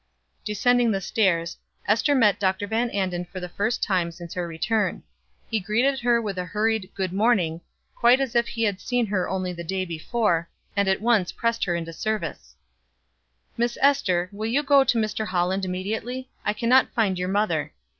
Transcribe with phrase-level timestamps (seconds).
[0.43, 1.57] Descending the stairs,
[1.87, 2.65] Ester met Dr.
[2.65, 5.03] Van Anden for the first time since her return.
[5.47, 7.61] He greeted her with a hurried "good morning,"
[7.95, 11.65] quite as if he had seen her only the day before, and at once pressed
[11.65, 12.55] her into service:
[13.57, 15.27] "Miss Ester, will you go to Mr.
[15.27, 16.31] Holland immediately?
[16.43, 17.71] I can not find your mother.